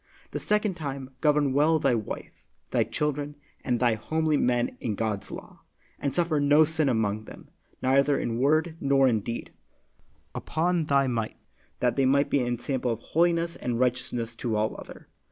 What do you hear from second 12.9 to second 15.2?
holiness and righteousness to all other.